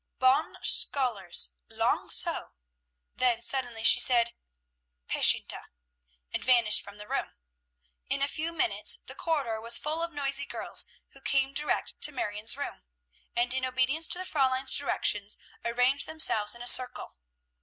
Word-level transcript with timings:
"Bon 0.17 0.57
scholars! 0.63 1.51
long 1.69 2.09
so!" 2.09 2.53
Then 3.13 3.43
suddenly 3.43 3.83
she 3.83 3.99
said, 3.99 4.33
"Patientia!" 5.07 5.67
and 6.33 6.43
vanished 6.43 6.81
from 6.81 6.97
the 6.97 7.07
room. 7.07 7.33
In 8.09 8.23
a 8.23 8.27
few 8.27 8.51
minutes 8.51 8.97
the 9.05 9.13
corridor 9.13 9.61
was 9.61 9.77
full 9.77 10.01
of 10.01 10.11
noisy 10.11 10.47
girls, 10.47 10.87
who 11.09 11.21
came 11.21 11.53
direct 11.53 12.01
to 12.01 12.11
Marion's 12.11 12.57
room, 12.57 12.81
and 13.35 13.53
in 13.53 13.63
obedience 13.63 14.07
to 14.07 14.17
the 14.17 14.25
Fräulein's 14.25 14.75
directions 14.75 15.37
arranged 15.63 16.07
themselves 16.07 16.55
in 16.55 16.63
a 16.63 16.67
circle. 16.67 17.13